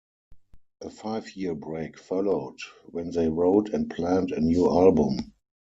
[0.81, 2.57] A five-year break followed,
[2.87, 5.31] when they wrote and planned a new album.